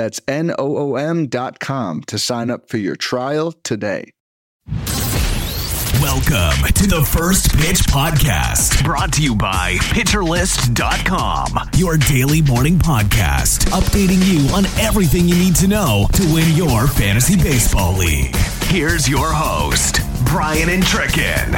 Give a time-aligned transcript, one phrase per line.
[0.00, 4.12] That's N O O M.com to sign up for your trial today.
[6.00, 13.66] Welcome to the First Pitch Podcast, brought to you by PitcherList.com, your daily morning podcast,
[13.72, 18.34] updating you on everything you need to know to win your fantasy baseball league.
[18.68, 21.54] Here's your host, Brian Entrekin.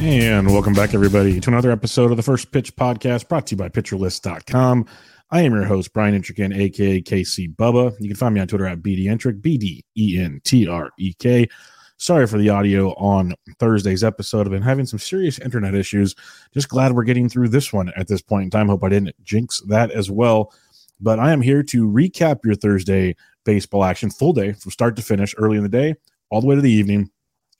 [0.00, 3.58] And welcome back, everybody, to another episode of the First Pitch Podcast, brought to you
[3.58, 4.86] by PitcherList.com.
[5.34, 7.92] I am your host, Brian Entrek, aka KC Bubba.
[7.98, 11.12] You can find me on Twitter at BDentrek, B D E N T R E
[11.14, 11.48] K.
[11.96, 14.46] Sorry for the audio on Thursday's episode.
[14.46, 16.14] I've been having some serious internet issues.
[16.52, 18.68] Just glad we're getting through this one at this point in time.
[18.68, 20.52] Hope I didn't jinx that as well.
[21.00, 25.02] But I am here to recap your Thursday baseball action, full day from start to
[25.02, 25.96] finish, early in the day,
[26.30, 27.10] all the way to the evening,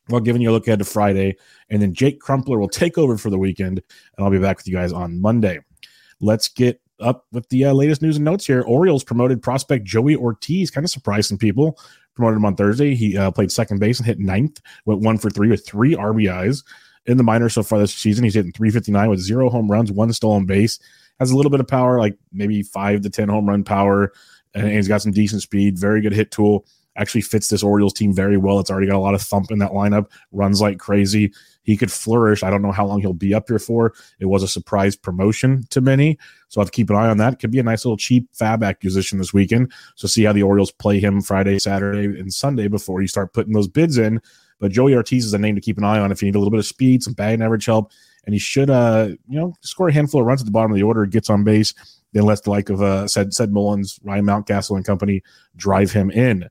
[0.06, 1.34] while giving you a look ahead to Friday.
[1.70, 3.82] And then Jake Crumpler will take over for the weekend,
[4.16, 5.58] and I'll be back with you guys on Monday.
[6.20, 8.62] Let's get up with the uh, latest news and notes here.
[8.62, 11.78] Orioles promoted prospect Joey Ortiz, kind of surprised some people.
[12.14, 12.94] Promoted him on Thursday.
[12.94, 16.62] He uh, played second base and hit ninth, went one for three with three RBIs
[17.06, 18.24] in the minors so far this season.
[18.24, 20.78] He's hitting 359 with zero home runs, one stolen base.
[21.18, 24.12] Has a little bit of power, like maybe five to 10 home run power,
[24.54, 28.12] and he's got some decent speed, very good hit tool actually fits this Orioles team
[28.12, 28.60] very well.
[28.60, 31.32] It's already got a lot of thump in that lineup, runs like crazy.
[31.62, 32.42] He could flourish.
[32.42, 33.94] I don't know how long he'll be up here for.
[34.20, 36.18] It was a surprise promotion to many.
[36.48, 37.40] So I'll have to keep an eye on that.
[37.40, 39.72] Could be a nice little cheap fab acquisition this weekend.
[39.96, 43.54] So see how the Orioles play him Friday, Saturday, and Sunday before you start putting
[43.54, 44.20] those bids in.
[44.60, 46.38] But Joey Ortiz is a name to keep an eye on if you need a
[46.38, 47.92] little bit of speed, some batting average help,
[48.24, 50.76] and he should uh, you know, score a handful of runs at the bottom of
[50.76, 51.74] the order, gets on base,
[52.12, 55.22] then lets the like of uh said said Mullins, Ryan Mountcastle and company
[55.56, 56.48] drive him in.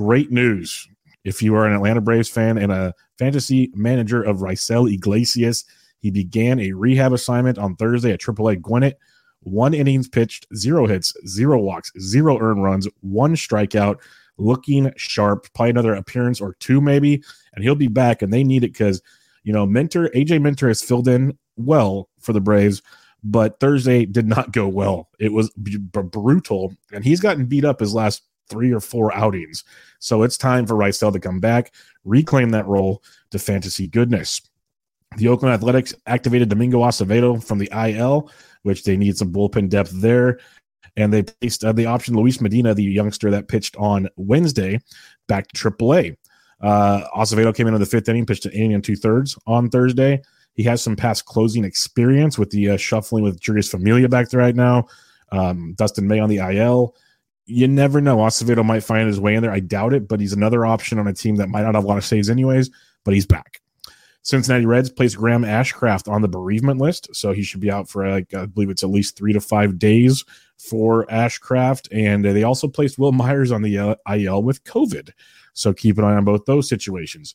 [0.00, 0.88] Great news.
[1.24, 5.66] If you are an Atlanta Braves fan and a fantasy manager of Raisel Iglesias,
[5.98, 8.98] he began a rehab assignment on Thursday at AAA Gwinnett.
[9.40, 13.96] One innings pitched, zero hits, zero walks, zero earned runs, one strikeout,
[14.38, 15.52] looking sharp.
[15.52, 17.22] Probably another appearance or two, maybe,
[17.52, 18.22] and he'll be back.
[18.22, 19.02] And they need it because,
[19.44, 22.80] you know, Minter, AJ Minter has filled in well for the Braves,
[23.22, 25.10] but Thursday did not go well.
[25.18, 29.64] It was b- brutal, and he's gotten beat up his last three or four outings.
[30.00, 31.72] So it's time for Raisel to come back,
[32.04, 34.42] reclaim that role to fantasy goodness.
[35.16, 38.30] The Oakland Athletics activated Domingo Acevedo from the IL,
[38.62, 40.38] which they need some bullpen depth there.
[40.96, 44.80] And they placed uh, the option Luis Medina, the youngster that pitched on Wednesday,
[45.28, 46.16] back to AAA.
[46.60, 49.70] Uh, Acevedo came in in the fifth inning, pitched an inning and two thirds on
[49.70, 50.20] Thursday.
[50.54, 54.40] He has some past closing experience with the uh, shuffling with Jeurys Familia back there
[54.40, 54.86] right now.
[55.32, 56.94] Um, Dustin May on the IL
[57.50, 58.18] you never know.
[58.18, 59.52] Acevedo might find his way in there.
[59.52, 61.86] I doubt it, but he's another option on a team that might not have a
[61.86, 62.70] lot of saves anyways,
[63.04, 63.60] but he's back.
[64.22, 68.08] Cincinnati Reds placed Graham Ashcraft on the bereavement list, so he should be out for
[68.08, 70.24] like I believe it's at least three to five days
[70.58, 75.10] for Ashcraft, and they also placed Wil Myers on the uh, IL with COVID,
[75.54, 77.34] so keep an eye on both those situations.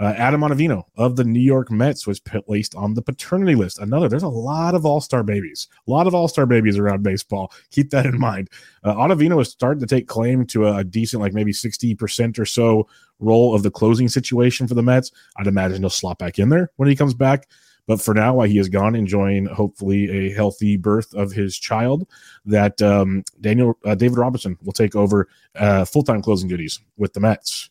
[0.00, 3.78] Uh, Adam Ottavino of the New York Mets was placed on the paternity list.
[3.78, 7.02] Another, there's a lot of all star babies, a lot of all star babies around
[7.02, 7.52] baseball.
[7.70, 8.50] Keep that in mind.
[8.82, 12.46] Uh, Ottavino is starting to take claim to a, a decent, like maybe 60% or
[12.46, 12.88] so
[13.20, 15.12] role of the closing situation for the Mets.
[15.36, 17.46] I'd imagine he'll slot back in there when he comes back.
[17.86, 22.08] But for now, while he is gone, enjoying hopefully a healthy birth of his child,
[22.46, 27.12] that um, Daniel uh, David Robertson will take over uh, full time closing duties with
[27.12, 27.68] the Mets.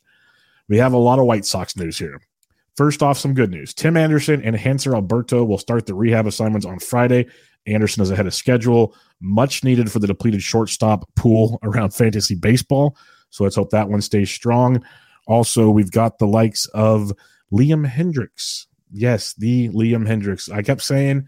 [0.69, 2.21] We have a lot of White Sox news here.
[2.75, 3.73] First off, some good news.
[3.73, 7.27] Tim Anderson and Hanser Alberto will start the rehab assignments on Friday.
[7.67, 12.97] Anderson is ahead of schedule, much needed for the depleted shortstop pool around fantasy baseball.
[13.29, 14.83] So let's hope that one stays strong.
[15.27, 17.13] Also, we've got the likes of
[17.51, 18.65] Liam Hendriks.
[18.91, 20.51] Yes, the Liam Hendriks.
[20.51, 21.27] I kept saying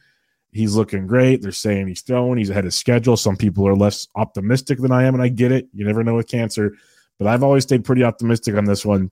[0.51, 1.42] he's looking great.
[1.42, 3.18] They're saying he's throwing, he's ahead of schedule.
[3.18, 5.68] Some people are less optimistic than I am, and I get it.
[5.74, 6.75] You never know with cancer,
[7.18, 9.12] but I've always stayed pretty optimistic on this one.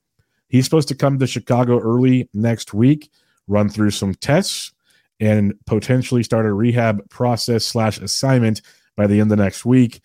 [0.54, 3.10] He's supposed to come to Chicago early next week,
[3.48, 4.72] run through some tests,
[5.20, 8.62] and potentially start a rehab process slash assignment
[8.96, 10.00] by the end of next week.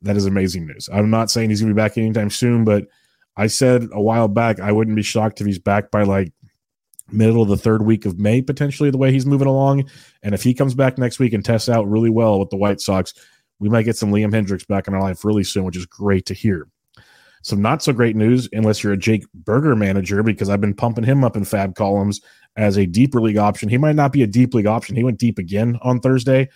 [0.00, 0.88] That is amazing news.
[0.92, 2.88] I'm not saying he's going to be back anytime soon, but
[3.36, 6.32] I said a while back I wouldn't be shocked if he's back by like
[7.12, 9.88] middle of the third week of May, potentially the way he's moving along.
[10.20, 12.80] And if he comes back next week and tests out really well with the White
[12.80, 13.14] Sox,
[13.60, 16.26] we might get some Liam Hendriks back in our life really soon, which is great
[16.26, 16.66] to hear.
[17.42, 21.04] Some not so great news, unless you're a Jake Burger manager, because I've been pumping
[21.04, 22.20] him up in fab columns
[22.56, 23.68] as a deeper league option.
[23.68, 24.96] He might not be a deep league option.
[24.96, 26.48] He went deep again on Thursday,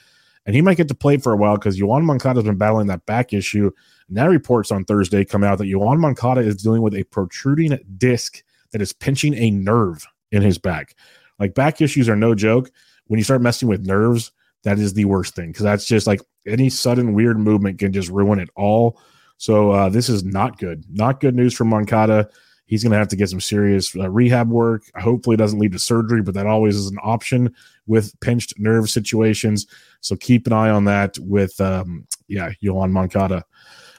[0.46, 2.86] and he might get to play for a while because Yoan Moncada has been battling
[2.86, 3.70] that back issue.
[4.08, 8.42] Now reports on Thursday come out that Yoan Moncada is dealing with a protruding disc
[8.70, 10.94] that is pinching a nerve in his back.
[11.40, 12.70] Like back issues are no joke.
[13.08, 16.20] When you start messing with nerves, that is the worst thing because that's just like
[16.46, 19.00] any sudden weird movement can just ruin it all.
[19.38, 20.84] So uh, this is not good.
[20.90, 22.28] Not good news for Moncada.
[22.66, 24.82] He's going to have to get some serious uh, rehab work.
[24.96, 27.54] Hopefully, it doesn't lead to surgery, but that always is an option
[27.86, 29.66] with pinched nerve situations.
[30.00, 33.44] So keep an eye on that with, um, yeah, Yoan Moncada.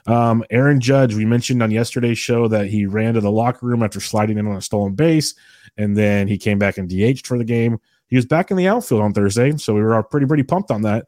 [0.06, 3.82] Um, Aaron Judge, we mentioned on yesterday's show that he ran to the locker room
[3.82, 5.34] after sliding in on a stolen base,
[5.76, 7.78] and then he came back and DH'd for the game.
[8.06, 10.82] He was back in the outfield on Thursday, so we were pretty pretty pumped on
[10.82, 11.04] that.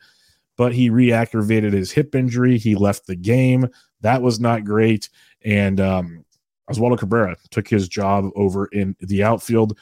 [0.57, 2.59] But he reactivated his hip injury.
[2.59, 3.69] He left the game.
[4.01, 5.09] That was not great.
[5.45, 6.25] And um,
[6.71, 9.79] Oswaldo Cabrera took his job over in the outfield.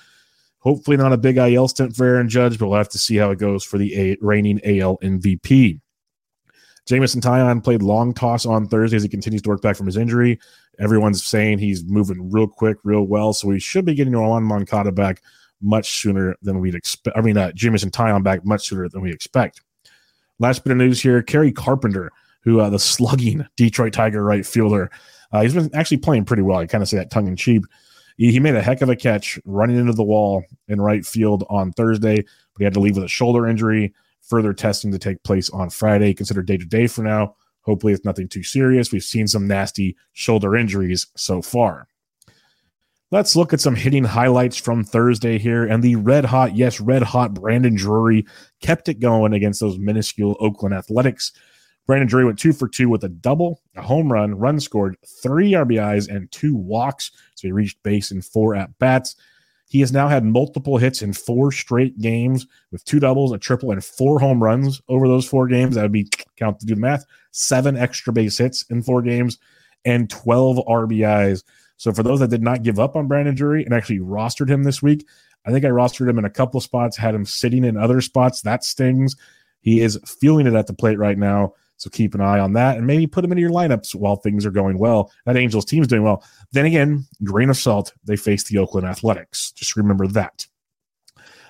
[0.61, 3.31] Hopefully, not a big IL stint for Aaron Judge, but we'll have to see how
[3.31, 5.81] it goes for the a- reigning AL MVP.
[6.87, 9.99] Jameson Taillon played long toss on Thursday as he continues to work back from his
[9.99, 10.41] injury.
[10.79, 14.91] Everyone's saying he's moving real quick, real well, so we should be getting Yoan Moncada
[14.91, 15.23] back
[15.61, 17.17] much sooner than we'd expect.
[17.17, 19.61] I mean, uh, Jameson Taillon back much sooner than we expect.
[20.39, 24.91] Last bit of news here: Kerry Carpenter, who uh, the slugging Detroit Tiger right fielder,
[25.33, 26.59] uh, he's been actually playing pretty well.
[26.59, 27.63] I kind of say that tongue in cheek.
[28.17, 31.45] He, he made a heck of a catch running into the wall in right field
[31.49, 33.95] on Thursday, but he had to leave with a shoulder injury.
[34.23, 36.13] Further testing to take place on Friday.
[36.13, 37.35] Considered day to day for now.
[37.63, 38.93] Hopefully, it's nothing too serious.
[38.93, 41.87] We've seen some nasty shoulder injuries so far.
[43.11, 45.65] Let's look at some hitting highlights from Thursday here.
[45.65, 48.27] And the red hot, yes, red hot Brandon Drury
[48.61, 51.33] kept it going against those minuscule Oakland Athletics.
[51.89, 55.53] Brandon Drury went two for two with a double, a home run, run scored, three
[55.53, 57.11] RBIs, and two walks.
[57.35, 59.17] So he reached base in four at bats.
[59.69, 63.71] He has now had multiple hits in four straight games with two doubles, a triple,
[63.71, 65.75] and four home runs over those four games.
[65.75, 67.07] That would be count to do the math.
[67.31, 69.39] Seven extra base hits in four games
[69.87, 71.43] and 12 RBIs.
[71.79, 74.63] So for those that did not give up on Brandon Drury and actually rostered him
[74.63, 75.07] this week,
[75.47, 78.43] I think I rostered him in a couple spots, had him sitting in other spots.
[78.43, 79.17] That stings.
[79.61, 81.55] He is feeling it at the plate right now.
[81.79, 84.45] So keep an eye on that and maybe put them into your lineups while things
[84.45, 85.13] are going well.
[85.25, 86.25] That Angels team is doing well.
[86.53, 89.53] Then again, grain of salt, they face the Oakland Athletics.
[89.53, 90.47] Just remember that.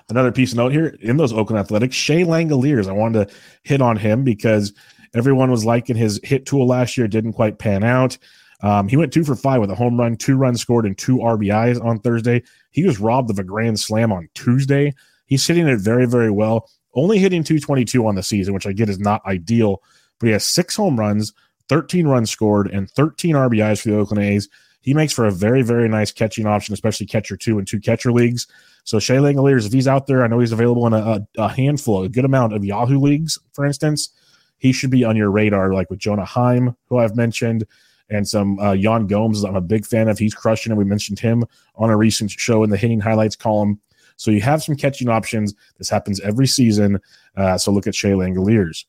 [0.07, 2.87] Another piece of note here in those Oakland Athletics, Shea Langeliers.
[2.87, 4.73] I wanted to hit on him because
[5.15, 8.17] everyone was liking his hit tool last year, didn't quite pan out.
[8.61, 11.17] Um, he went two for five with a home run, two runs scored, and two
[11.17, 12.43] RBIs on Thursday.
[12.71, 14.93] He was robbed of a grand slam on Tuesday.
[15.25, 16.69] He's hitting it very, very well.
[16.93, 19.81] Only hitting 222 on the season, which I get is not ideal
[20.19, 21.33] but he has six home runs,
[21.69, 24.49] 13 runs scored, and 13 RBIs for the Oakland A's.
[24.81, 28.11] He makes for a very, very nice catching option, especially catcher two and two catcher
[28.11, 28.47] leagues.
[28.85, 32.03] So Shea Langeliers, if he's out there, I know he's available in a, a, handful,
[32.03, 34.09] a good amount of Yahoo leagues, for instance.
[34.57, 37.65] He should be on your radar, like with Jonah Heim, who I've mentioned,
[38.09, 39.43] and some uh, Yan Gomes.
[39.43, 40.17] I'm a big fan of.
[40.17, 40.75] He's crushing it.
[40.75, 41.45] We mentioned him
[41.75, 43.79] on a recent show in the hitting highlights column.
[44.17, 45.53] So you have some catching options.
[45.77, 46.99] This happens every season.
[47.37, 48.83] Uh, so look at Shea Langeliers.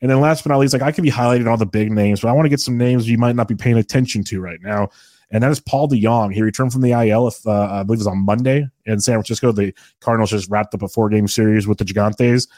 [0.00, 2.20] And then last but not least, like I could be highlighting all the big names,
[2.20, 4.60] but I want to get some names you might not be paying attention to right
[4.62, 4.88] now.
[5.30, 6.32] And that is Paul DeJong.
[6.32, 9.14] He returned from the IL, if uh, I believe it was on Monday in San
[9.16, 9.52] Francisco.
[9.52, 12.48] The Cardinals just wrapped up a four game series with the Gigantes.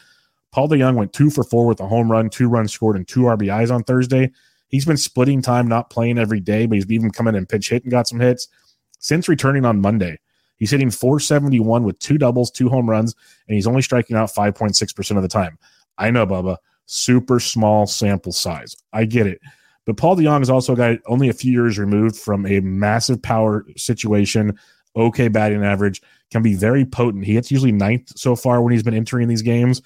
[0.52, 3.20] Paul DeJong went two for four with a home run, two runs scored, and two
[3.20, 4.30] RBIs on Thursday.
[4.68, 7.70] He's been splitting time, not playing every day, but he's even come in and pitch
[7.70, 8.48] hit and got some hits
[9.00, 10.18] since returning on Monday.
[10.56, 13.16] He's hitting 471 with two doubles, two home runs,
[13.48, 15.58] and he's only striking out 5.6% of the time.
[15.98, 16.58] I know, Bubba
[16.90, 18.76] super small sample size.
[18.92, 19.40] I get it.
[19.86, 23.22] But Paul DeJong is also a guy only a few years removed from a massive
[23.22, 24.58] power situation,
[24.96, 27.24] okay batting average, can be very potent.
[27.24, 29.82] He hits usually ninth so far when he's been entering these games,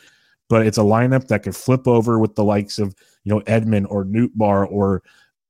[0.49, 2.95] but it's a lineup that could flip over with the likes of,
[3.25, 5.03] you know, Edman or Nootbaar or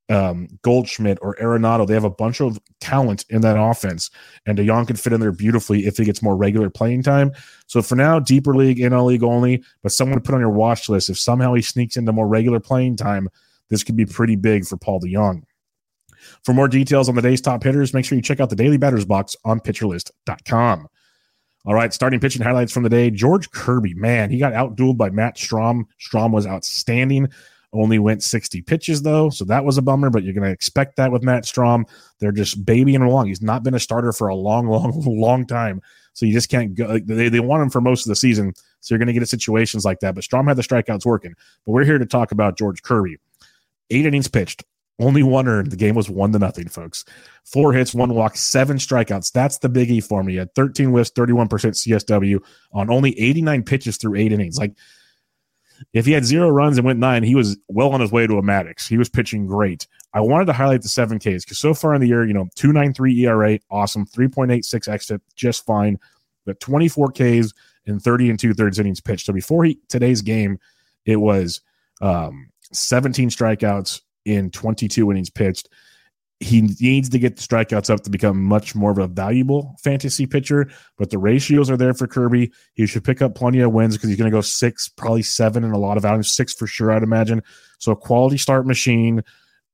[0.08, 1.86] um, Goldschmidt or Arenado.
[1.86, 4.10] They have a bunch of talent in that offense,
[4.46, 7.32] and DeJong can fit in there beautifully if he gets more regular playing time.
[7.66, 10.88] So for now, deeper league, NL league only, but someone to put on your watch
[10.88, 11.10] list.
[11.10, 13.28] If somehow he sneaks into more regular playing time,
[13.70, 15.42] this could be pretty big for Paul DeJong.
[16.44, 18.76] For more details on the day's top hitters, make sure you check out the daily
[18.78, 20.88] batters box on pitcherlist.com.
[21.66, 23.10] All right, starting pitching highlights from the day.
[23.10, 25.84] George Kirby, man, he got outdueled by Matt Strahm.
[25.98, 27.28] Strahm was outstanding.
[27.74, 30.08] Only went 60 pitches though, so that was a bummer.
[30.08, 31.84] But you're going to expect that with Matt Strahm.
[32.20, 33.26] They're just babying along.
[33.26, 36.74] He's not been a starter for a long, long, long time, so you just can't
[36.74, 36.98] go.
[36.98, 39.84] They, they want him for most of the season, so you're going to get situations
[39.84, 40.14] like that.
[40.14, 41.34] But Strahm had the strikeouts working.
[41.66, 43.16] But we're here to talk about George Kirby.
[43.90, 44.62] Eight innings pitched,
[45.00, 45.72] only one earned.
[45.72, 47.04] The game was one to nothing, folks.
[47.44, 49.32] Four hits, one walk, seven strikeouts.
[49.32, 50.38] That's the biggie for me.
[50.38, 52.38] At 13 whiffs, 31% CSW
[52.72, 54.58] on only 89 pitches through eight innings.
[54.58, 54.74] Like,
[55.92, 58.38] if he had zero runs and went nine, he was well on his way to
[58.38, 58.88] a Maddux.
[58.88, 59.86] He was pitching great.
[60.12, 62.48] I wanted to highlight the seven Ks because so far in the year, you know,
[62.54, 65.98] 293 ERA, awesome, 3.86 xFIP, just fine.
[66.46, 67.52] But 24 Ks
[67.86, 69.26] and 30 and two thirds innings pitched.
[69.26, 70.58] So before he, today's game,
[71.04, 71.60] it was
[72.00, 75.68] um, 17 strikeouts in 22 innings pitched.
[76.44, 80.26] He needs to get the strikeouts up to become much more of a valuable fantasy
[80.26, 82.52] pitcher, but the ratios are there for Kirby.
[82.74, 85.64] He should pick up plenty of wins because he's going to go six, probably seven
[85.64, 87.42] in a lot of outings, six for sure, I'd imagine.
[87.78, 89.22] So, a quality start machine.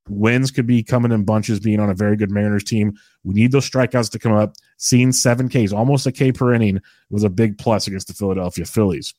[0.08, 2.96] Wins could be coming in bunches, being on a very good Mariners team.
[3.24, 4.54] We need those strikeouts to come up.
[4.76, 8.64] Seeing seven Ks, almost a K per inning, was a big plus against the Philadelphia
[8.64, 9.12] Phillies.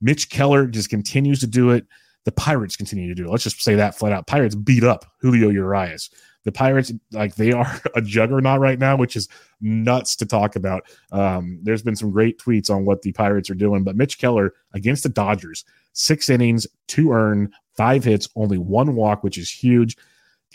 [0.00, 1.84] Mitch Keller just continues to do it.
[2.26, 3.30] The Pirates continue to do it.
[3.30, 4.28] Let's just say that flat out.
[4.28, 6.10] Pirates beat up Julio Urias.
[6.46, 9.28] The Pirates, like they are a juggernaut right now, which is
[9.60, 10.84] nuts to talk about.
[11.10, 14.54] Um, there's been some great tweets on what the Pirates are doing, but Mitch Keller
[14.72, 19.96] against the Dodgers, six innings, two earned, five hits, only one walk, which is huge.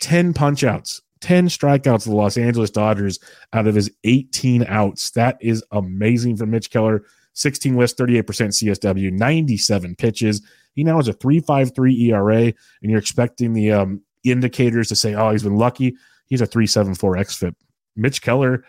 [0.00, 3.20] 10 punch outs, 10 strikeouts to the Los Angeles Dodgers
[3.52, 5.10] out of his 18 outs.
[5.10, 7.04] That is amazing for Mitch Keller.
[7.34, 10.42] 16 whiffs, 38% CSW, 97 pitches.
[10.74, 15.30] He now has a 3.53 ERA, and you're expecting the um, indicators to say, oh,
[15.32, 15.96] he's been lucky.
[16.26, 17.54] He's a 3.74 xFIP.
[17.96, 18.64] Mitch Keller,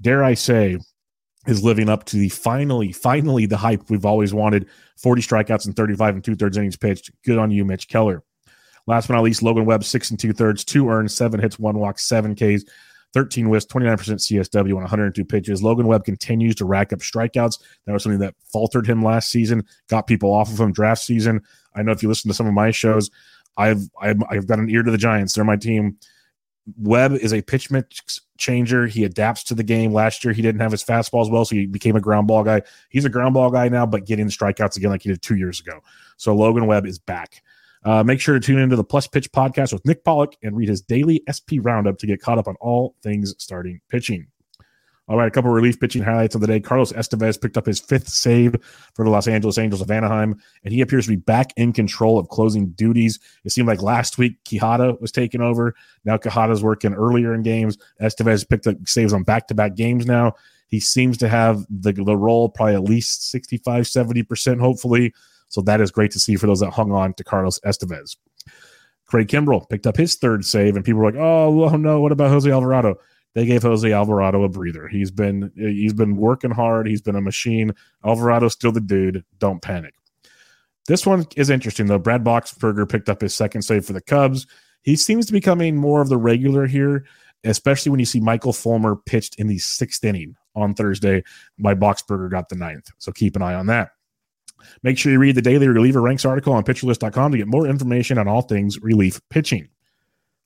[0.00, 0.78] dare I say,
[1.46, 4.68] is living up to the finally, finally the hype we've always wanted.
[4.96, 7.10] 40 strikeouts and 35 and two thirds innings pitched.
[7.24, 8.22] Good on you, Mitch Keller.
[8.86, 11.78] Last but not least, Logan Webb, six and two thirds, two earned, seven hits, one
[11.78, 12.64] walk, seven Ks.
[13.14, 15.62] 13 whiffs, 29% CSW on 102 pitches.
[15.62, 17.60] Logan Webb continues to rack up strikeouts.
[17.84, 21.42] That was something that faltered him last season, got people off of him draft season.
[21.74, 23.10] I know if you listen to some of my shows,
[23.56, 25.34] I've I've, I've got an ear to the Giants.
[25.34, 25.98] They're my team.
[26.78, 28.86] Webb is a pitch mix changer.
[28.86, 29.92] He adapts to the game.
[29.92, 32.44] Last year, he didn't have his fastball as well, so he became a ground ball
[32.44, 32.62] guy.
[32.88, 35.60] He's a ground ball guy now, but getting strikeouts again like he did two years
[35.60, 35.80] ago.
[36.16, 37.42] So Logan Webb is back.
[37.84, 40.68] Uh, make sure to tune into the Plus Pitch podcast with Nick Pollock and read
[40.68, 44.28] his daily SP roundup to get caught up on all things starting pitching.
[45.12, 46.58] All right, a couple relief pitching highlights of the day.
[46.58, 48.56] Carlos Estevez picked up his fifth save
[48.94, 52.18] for the Los Angeles Angels of Anaheim, and he appears to be back in control
[52.18, 53.18] of closing duties.
[53.44, 55.74] It seemed like last week Quijada was taking over.
[56.06, 57.76] Now Quijada's working earlier in games.
[58.00, 60.32] Estevez picked up saves on back to back games now.
[60.68, 65.12] He seems to have the, the role probably at least 65, 70%, hopefully.
[65.48, 68.16] So that is great to see for those that hung on to Carlos Estevez.
[69.04, 72.12] Craig Kimbrel picked up his third save, and people were like, "Oh, oh no, what
[72.12, 72.96] about Jose Alvarado?"
[73.34, 74.88] They gave Jose Alvarado a breather.
[74.88, 76.86] He's been he's been working hard.
[76.86, 77.72] He's been a machine.
[78.04, 79.24] Alvarado's still the dude.
[79.38, 79.94] Don't panic.
[80.86, 81.98] This one is interesting though.
[81.98, 84.46] Brad Boxberger picked up his second save for the Cubs.
[84.82, 87.06] He seems to be becoming more of the regular here,
[87.44, 91.22] especially when you see Michael Fulmer pitched in the sixth inning on Thursday.
[91.58, 93.92] By Boxberger got the ninth, so keep an eye on that.
[94.82, 98.18] Make sure you read the daily reliever ranks article on pitcherlist.com to get more information
[98.18, 99.68] on all things relief pitching.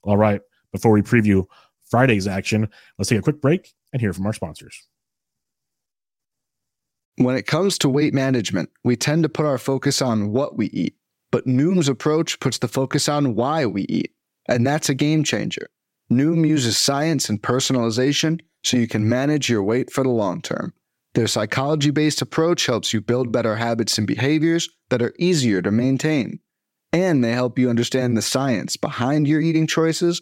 [0.03, 0.41] All right,
[0.71, 1.45] before we preview
[1.89, 4.87] Friday's action, let's take a quick break and hear from our sponsors.
[7.17, 10.67] When it comes to weight management, we tend to put our focus on what we
[10.67, 10.95] eat,
[11.31, 14.13] but Noom's approach puts the focus on why we eat,
[14.47, 15.67] and that's a game changer.
[16.11, 20.73] Noom uses science and personalization so you can manage your weight for the long term.
[21.15, 25.71] Their psychology based approach helps you build better habits and behaviors that are easier to
[25.71, 26.39] maintain.
[26.93, 30.21] And they help you understand the science behind your eating choices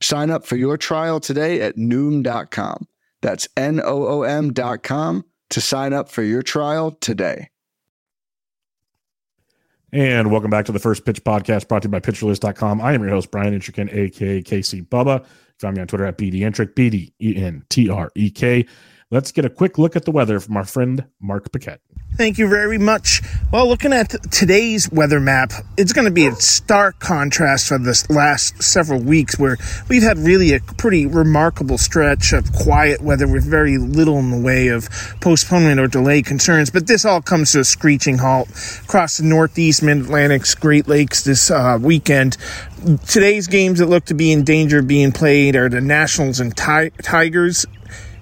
[0.00, 2.86] Sign up for your trial today at Noom.com.
[3.22, 7.50] That's N O O M.com to sign up for your trial today.
[9.92, 12.80] And welcome back to the First Pitch Podcast brought to you by PitcherList.com.
[12.80, 15.24] I am your host, Brian Entrek, aka KC Bubba.
[15.58, 18.66] Find me on Twitter at BDentrek, B D E N T R E K.
[19.08, 21.80] Let's get a quick look at the weather from our friend Mark Paquette.
[22.16, 23.22] Thank you very much.
[23.52, 28.10] Well, looking at today's weather map, it's going to be a stark contrast from this
[28.10, 29.58] last several weeks where
[29.88, 34.40] we've had really a pretty remarkable stretch of quiet weather with very little in the
[34.40, 34.88] way of
[35.20, 36.70] postponement or delay concerns.
[36.70, 38.48] But this all comes to a screeching halt
[38.82, 42.38] across the Northeast, Mid Atlantic, Great Lakes this uh, weekend.
[43.06, 46.56] Today's games that look to be in danger of being played are the Nationals and
[46.56, 47.66] Tigers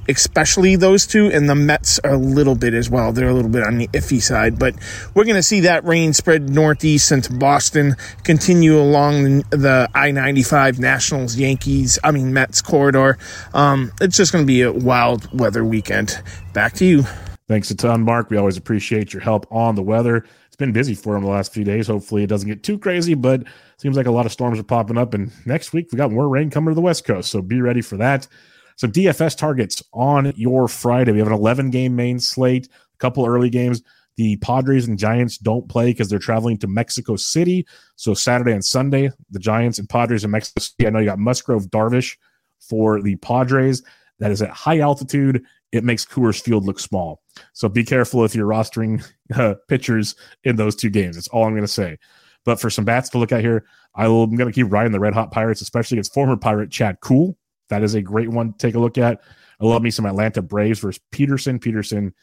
[0.08, 3.12] especially those two, and the Mets are a little bit as well.
[3.12, 4.74] They're a little bit on the iffy side, but
[5.14, 10.78] we're going to see that rain spread northeast into Boston, continue along the I 95
[10.78, 13.18] Nationals, Yankees, I mean, Mets corridor.
[13.52, 16.22] Um, it's just going to be a wild weather weekend.
[16.52, 17.04] Back to you.
[17.46, 18.30] Thanks a ton, Mark.
[18.30, 20.24] We always appreciate your help on the weather.
[20.46, 21.88] It's been busy for him the last few days.
[21.88, 23.42] Hopefully, it doesn't get too crazy, but
[23.76, 25.12] seems like a lot of storms are popping up.
[25.12, 27.30] And next week, we got more rain coming to the West Coast.
[27.30, 28.28] So be ready for that.
[28.76, 31.12] Some DFS targets on your Friday.
[31.12, 33.82] We have an 11 game main slate, a couple early games.
[34.16, 37.66] The Padres and Giants don't play because they're traveling to Mexico City.
[37.96, 40.86] So Saturday and Sunday, the Giants and Padres in Mexico City.
[40.86, 42.16] I know you got Musgrove Darvish
[42.60, 43.82] for the Padres.
[44.20, 45.44] That is at high altitude.
[45.72, 47.20] It makes Coors Field look small.
[47.52, 49.04] So be careful if you're rostering
[49.34, 50.14] uh, pitchers
[50.44, 51.16] in those two games.
[51.16, 51.98] That's all I'm going to say.
[52.44, 53.64] But for some bats to look at here,
[53.96, 57.36] I'm going to keep riding the Red Hot Pirates, especially against former Pirate Chad Kuhl.
[57.68, 59.20] That is a great one to take a look at.
[59.60, 61.58] I love me some Atlanta Braves versus Peterson.
[61.58, 62.14] Peterson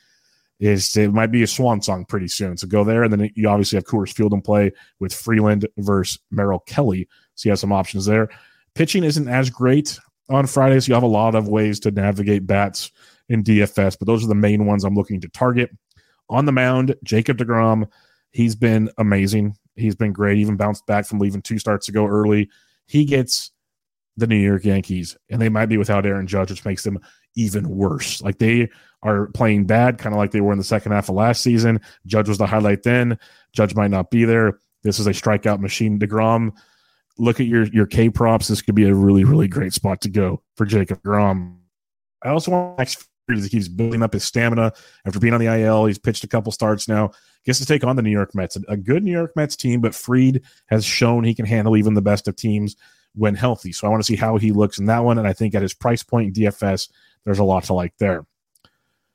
[0.60, 2.56] is it might be a swan song pretty soon.
[2.56, 6.20] So go there, and then you obviously have Coors Field in play with Freeland versus
[6.30, 7.08] Merrill Kelly.
[7.36, 8.30] So you have some options there.
[8.76, 10.88] Pitching isn't as great on Fridays.
[10.88, 12.92] You have a lot of ways to navigate bats
[13.28, 15.72] in DFS, but those are the main ones I'm looking to target.
[16.30, 17.90] On the mound, Jacob DeGrom,
[18.32, 19.58] he's been amazing.
[19.76, 20.38] He's been great.
[20.38, 22.50] Even bounced back from leaving two starts ago early.
[22.86, 23.52] He gets
[24.18, 27.00] the New York Yankees, and they might be without Aaron Judge, which makes them
[27.36, 28.22] even worse.
[28.22, 28.70] Like they
[29.04, 31.80] are playing bad, kind of like they were in the second half of last season.
[32.06, 33.18] Judge was the highlight then.
[33.54, 34.60] Judge might not be there.
[34.84, 36.00] This is a strikeout machine.
[36.00, 36.52] Degrom,
[37.18, 38.48] look at your your K props.
[38.48, 41.58] This could be a really really great spot to go for Jacob Degrom.
[42.24, 44.74] I also want next he's building up his stamina
[45.06, 45.86] after being on the IL.
[45.86, 47.12] He's pitched a couple starts now.
[47.46, 49.96] Gets to take on the New York Mets, a good New York Mets team, but
[49.96, 52.76] Fried has shown he can handle even the best of teams
[53.16, 53.72] when healthy.
[53.72, 55.18] So I want to see how he looks in that one.
[55.18, 56.90] And I think at his price point in DFS,
[57.24, 58.26] there's a lot to like there.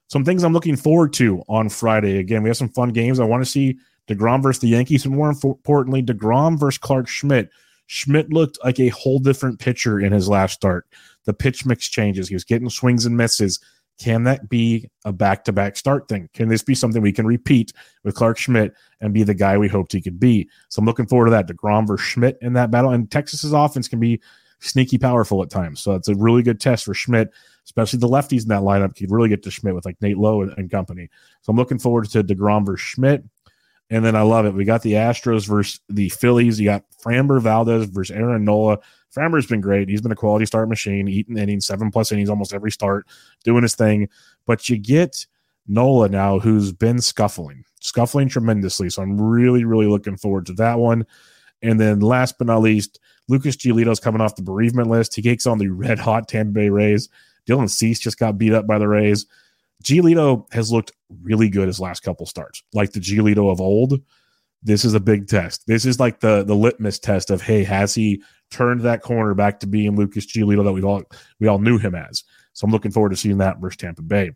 [0.09, 2.19] Some things I'm looking forward to on Friday.
[2.19, 3.19] Again, we have some fun games.
[3.19, 7.51] I want to see DeGrom versus the Yankees, and more importantly, DeGrom versus Clarke Schmidt.
[7.87, 10.87] Schmidt looked like a whole different pitcher in his last start.
[11.25, 12.29] The pitch mix changes.
[12.29, 13.59] He was getting swings and misses.
[13.99, 16.29] Can that be a back to back start thing?
[16.35, 17.73] Can this be something we can repeat
[18.05, 20.49] with Clarke Schmidt and be the guy we hoped he could be?
[20.69, 21.49] So I'm looking forward to that.
[21.49, 22.91] DeGrom versus Schmidt in that battle.
[22.91, 24.21] And Texas's offense can be
[24.61, 25.81] sneaky powerful at times.
[25.81, 27.31] So it's a really good test for Schmidt,
[27.65, 30.43] especially the lefties in that lineup could really get to Schmidt with like Nate Lowe
[30.43, 31.09] and, and company.
[31.43, 33.25] So I'm looking forward to DeGrom versus Schmidt.
[33.89, 34.55] And then I love it.
[34.55, 36.59] We got the Astros versus the Phillies.
[36.59, 38.79] You got Framber Valdez versus Aaron Nola.
[39.15, 39.89] Framber's been great.
[39.89, 43.07] He's been a quality start machine, eating innings, seven plus innings almost every start,
[43.45, 44.09] doing his thing.
[44.45, 45.25] But you get
[45.69, 48.91] Nola now, who's been scuffling, scuffling tremendously.
[48.91, 51.07] So I'm really, really looking forward to that one.
[51.63, 55.15] And then last but not least, Lucas Giolito's coming off the bereavement list.
[55.15, 57.09] He takes on the red hot Tampa Bay Rays.
[57.49, 59.27] Dylan Cease just got beat up by the Rays.
[59.83, 64.01] Giolito has looked really good his last couple starts, like the Giolito of old.
[64.63, 65.67] This is a big test.
[65.67, 69.61] This is like the the litmus test of hey, has he turned that corner back
[69.61, 71.03] to being Lucas Giolito that we all
[71.39, 72.25] we all knew him as?
[72.53, 74.33] So I'm looking forward to seeing that versus Tampa Bay.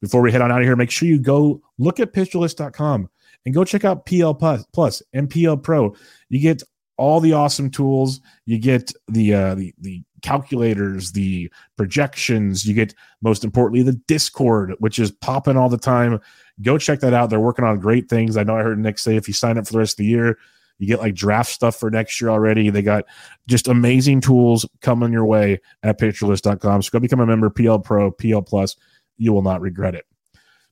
[0.00, 3.10] Before we head on out of here, make sure you go look at pitcherlist.com
[3.44, 5.94] and go check out PL Plus and PL Pro.
[6.28, 6.62] You get
[6.96, 8.20] all the awesome tools.
[8.46, 12.66] You get the uh, the the calculators, the projections.
[12.66, 16.20] You get most importantly the Discord, which is popping all the time.
[16.62, 17.30] Go check that out.
[17.30, 18.36] They're working on great things.
[18.36, 20.06] I know I heard Nick say if you sign up for the rest of the
[20.06, 20.38] year,
[20.78, 22.70] you get like draft stuff for next year already.
[22.70, 23.04] They got
[23.46, 26.82] just amazing tools coming your way at pitcherlist.com.
[26.82, 28.76] So go become a member, PL Pro, PL Plus.
[29.18, 30.06] You will not regret it.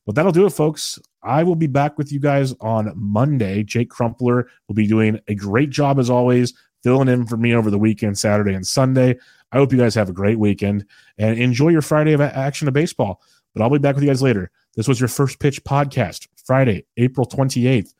[0.05, 0.97] But that'll do it, folks.
[1.21, 3.63] I will be back with you guys on Monday.
[3.63, 7.69] Jake Crumpler will be doing a great job as always, filling in for me over
[7.71, 9.17] the weekend, Saturday and Sunday.
[9.51, 10.85] I hope you guys have a great weekend
[11.17, 13.21] and enjoy your Friday of action of baseball.
[13.53, 14.51] But I'll be back with you guys later.
[14.75, 17.93] This was your first pitch podcast, Friday, April 28th.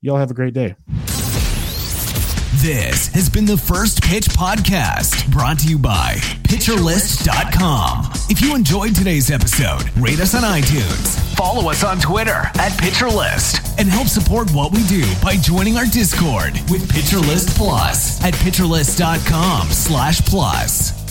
[0.00, 0.76] Y'all have a great day.
[2.62, 6.14] This has been the First Pitch Podcast, brought to you by
[6.44, 8.10] PitcherList.com.
[8.30, 13.76] If you enjoyed today's episode, rate us on iTunes, follow us on Twitter at PitcherList,
[13.76, 19.68] and help support what we do by joining our Discord with PitcherList Plus at PitcherList.com
[19.70, 21.01] slash plus.